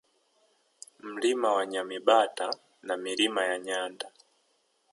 [0.99, 2.49] Mlima wa Nyamibata
[2.81, 4.11] na Milima ya Nyanda